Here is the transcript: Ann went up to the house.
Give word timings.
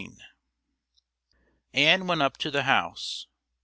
Ann 1.75 2.07
went 2.07 2.23
up 2.23 2.35
to 2.39 2.49
the 2.49 2.63
house. 2.63 3.27